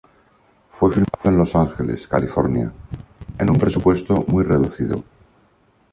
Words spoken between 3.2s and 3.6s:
en un